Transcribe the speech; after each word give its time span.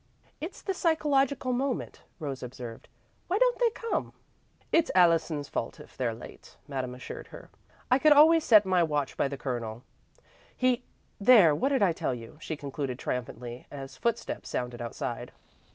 "It's 0.39 0.63
the 0.63 0.73
psychological 0.73 1.53
moment," 1.53 2.01
Rose 2.17 2.41
observed. 2.41 2.87
"Why 3.27 3.37
don't 3.37 3.59
they 3.59 3.69
come?" 3.69 4.13
"It's 4.71 4.89
Allison's 4.95 5.47
fault, 5.47 5.79
if 5.79 5.95
they're 5.95 6.11
late," 6.15 6.57
Madame 6.67 6.95
assured 6.95 7.27
her. 7.27 7.51
"I 7.91 7.99
could 7.99 8.11
always 8.11 8.43
set 8.43 8.65
my 8.65 8.81
watch 8.81 9.15
by 9.15 9.27
the 9.27 9.37
Colonel. 9.37 9.83
He 10.57 10.85
there, 11.19 11.53
what 11.53 11.69
did 11.69 11.83
I 11.83 11.93
tell 11.93 12.15
you?" 12.15 12.39
she 12.41 12.57
concluded 12.57 12.97
triumphantly, 12.97 13.67
as 13.69 13.95
footsteps 13.95 14.49
sounded 14.49 14.81
outside. 14.81 15.33